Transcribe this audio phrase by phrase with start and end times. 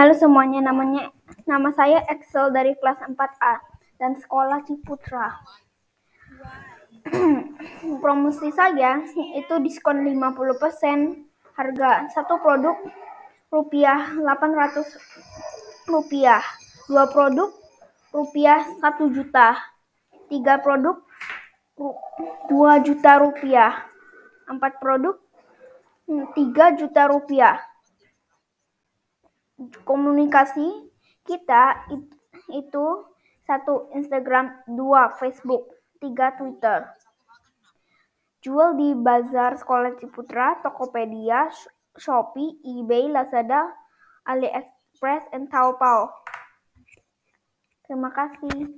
[0.00, 1.12] Halo semuanya, namanya
[1.44, 3.60] nama saya Excel dari kelas 4A
[4.00, 5.28] dan sekolah Ciputra.
[8.00, 11.20] Promosi saya itu diskon 50%
[11.52, 12.80] harga satu produk
[13.52, 14.88] rupiah 800
[15.92, 16.40] rupiah,
[16.88, 17.52] dua produk
[18.16, 19.52] rupiah 1 juta,
[20.32, 20.96] tiga produk
[21.76, 23.84] 2 juta rupiah,
[24.48, 25.20] empat produk
[26.08, 27.68] 3 juta rupiah
[29.84, 30.90] komunikasi
[31.28, 31.86] kita
[32.50, 32.86] itu
[33.44, 36.86] satu Instagram, dua Facebook, tiga Twitter.
[38.40, 41.52] Jual di Bazar Sekolah Ciputra, Tokopedia,
[41.92, 43.68] Shopee, eBay, Lazada,
[44.24, 46.08] AliExpress, dan Taobao.
[47.84, 48.70] Terima kasih.